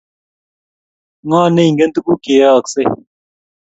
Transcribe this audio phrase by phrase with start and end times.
[1.23, 2.83] Ngo neingen tuguk cheyoyeske?